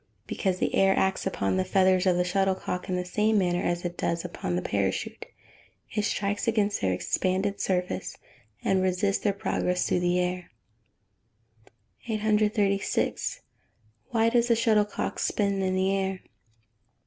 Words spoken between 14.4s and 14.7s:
the